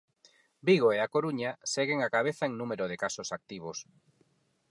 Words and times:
Vigo 0.67 0.87
e 0.95 0.97
A 1.05 1.07
Coruña, 1.15 1.51
seguen 1.73 1.99
á 2.05 2.09
cabeza 2.15 2.43
en 2.49 2.53
número 2.61 2.85
de 2.87 2.99
casos 3.03 3.27
activos. 3.37 3.77